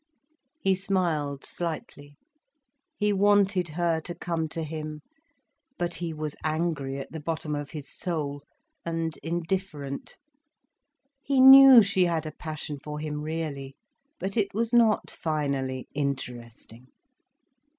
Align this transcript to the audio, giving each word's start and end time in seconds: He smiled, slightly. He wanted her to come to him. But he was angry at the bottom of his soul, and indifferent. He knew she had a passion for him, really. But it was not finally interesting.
He 0.59 0.73
smiled, 0.73 1.45
slightly. 1.45 2.17
He 2.97 3.13
wanted 3.13 3.69
her 3.77 3.99
to 4.01 4.15
come 4.15 4.49
to 4.49 4.63
him. 4.63 5.01
But 5.77 5.93
he 5.93 6.11
was 6.11 6.35
angry 6.43 6.97
at 6.97 7.11
the 7.11 7.19
bottom 7.19 7.53
of 7.53 7.69
his 7.69 7.87
soul, 7.87 8.41
and 8.83 9.15
indifferent. 9.21 10.17
He 11.21 11.39
knew 11.39 11.83
she 11.83 12.05
had 12.05 12.25
a 12.25 12.31
passion 12.31 12.79
for 12.83 12.97
him, 12.99 13.21
really. 13.21 13.75
But 14.19 14.37
it 14.37 14.55
was 14.55 14.73
not 14.73 15.11
finally 15.11 15.87
interesting. 15.93 16.87